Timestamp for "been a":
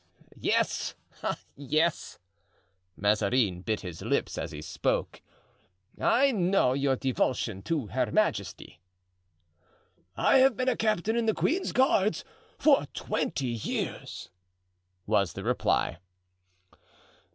10.57-10.75